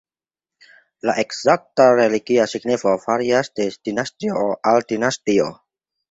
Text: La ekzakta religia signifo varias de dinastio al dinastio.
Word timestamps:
La 1.07 1.13
ekzakta 1.23 1.85
religia 1.99 2.47
signifo 2.53 2.93
varias 3.03 3.51
de 3.59 3.67
dinastio 3.89 4.47
al 4.71 4.87
dinastio. 4.93 5.47